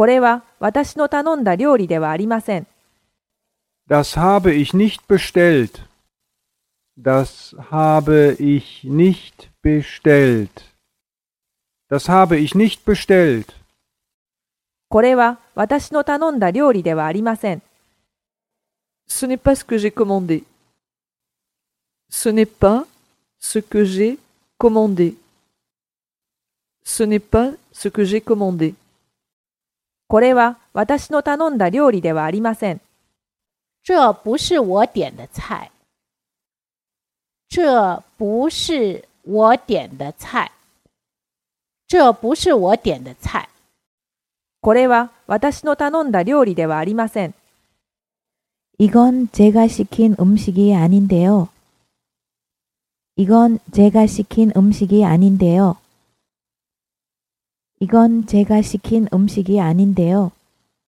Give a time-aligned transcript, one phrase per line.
[0.00, 2.66] これは私の頼んだ料理ではありません。
[3.86, 5.82] Das habe ich nicht bestellt.
[6.98, 10.48] Das habe ich nicht bestellt.
[11.90, 13.52] Das habe ich nicht bestellt.
[14.88, 17.60] これは私の頼んだ料理ではありません。
[19.06, 20.44] Ce n'est pas ce que j'ai commandé.
[22.08, 22.86] Ce n'est pas
[23.38, 24.18] ce que j'ai
[24.56, 25.14] commandé.
[26.84, 28.74] Ce n'est pas ce que j'ai commandé.
[30.09, 32.81] これは私の頼んだ料理ではありません。
[33.83, 35.71] 这不是我点的菜。
[37.49, 40.51] 这不是我点的菜。
[41.87, 43.49] 这不是我点的菜。
[44.61, 47.33] これは私の頼んだ料理ではありません。
[48.77, 51.47] 이건 제가 시킨 음식이 아닌데요.
[53.15, 55.77] 이건 제가 시킨 음식이 아닌데요.
[57.82, 60.32] 이건 제가 시킨 음식이 아닌데요.